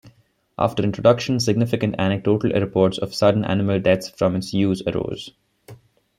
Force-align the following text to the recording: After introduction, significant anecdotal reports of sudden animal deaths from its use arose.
After 0.57 0.81
introduction, 0.81 1.39
significant 1.39 1.93
anecdotal 1.99 2.49
reports 2.59 2.97
of 2.97 3.13
sudden 3.13 3.45
animal 3.45 3.79
deaths 3.79 4.09
from 4.09 4.35
its 4.35 4.51
use 4.51 4.81
arose. 4.87 5.29